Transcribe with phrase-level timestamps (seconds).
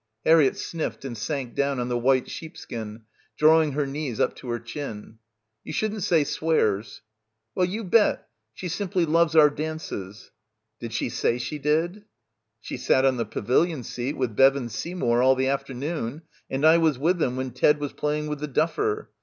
[0.25, 3.03] Harriett sniffed and sank down on the white sheepskin,
[3.37, 5.19] drawing her knees up to her chin.
[5.63, 7.03] "You shouldn't say 'swears.'"
[7.55, 8.27] "Well, you bet.
[8.51, 10.31] She simply loves our dances."—
[10.79, 12.05] 32— BACKWATER "Did she say she did?"
[12.59, 16.79] "She sat on the pavilion seat with Bevan Sey mour all the afternoon and I
[16.79, 19.11] was with them when Ted was playing with the duffer.